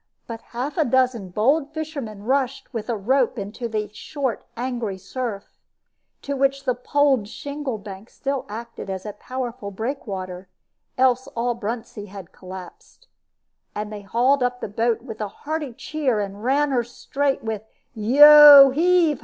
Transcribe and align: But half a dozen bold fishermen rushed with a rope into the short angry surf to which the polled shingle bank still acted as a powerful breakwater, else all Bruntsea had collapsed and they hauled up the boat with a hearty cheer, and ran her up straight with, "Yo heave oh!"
But 0.25 0.41
half 0.41 0.79
a 0.79 0.83
dozen 0.83 1.29
bold 1.29 1.75
fishermen 1.75 2.23
rushed 2.23 2.73
with 2.73 2.89
a 2.89 2.97
rope 2.97 3.37
into 3.37 3.67
the 3.67 3.87
short 3.93 4.43
angry 4.57 4.97
surf 4.97 5.59
to 6.23 6.35
which 6.35 6.63
the 6.63 6.73
polled 6.73 7.27
shingle 7.27 7.77
bank 7.77 8.09
still 8.09 8.47
acted 8.49 8.89
as 8.89 9.05
a 9.05 9.13
powerful 9.13 9.69
breakwater, 9.69 10.47
else 10.97 11.27
all 11.35 11.53
Bruntsea 11.53 12.07
had 12.07 12.31
collapsed 12.31 13.09
and 13.75 13.93
they 13.93 14.01
hauled 14.01 14.41
up 14.41 14.59
the 14.59 14.67
boat 14.67 15.03
with 15.03 15.21
a 15.21 15.27
hearty 15.27 15.71
cheer, 15.71 16.19
and 16.19 16.43
ran 16.43 16.71
her 16.71 16.79
up 16.81 16.87
straight 16.87 17.43
with, 17.43 17.61
"Yo 17.93 18.71
heave 18.71 19.17
oh!" 19.19 19.19